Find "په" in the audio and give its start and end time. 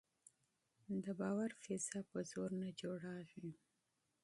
2.11-2.19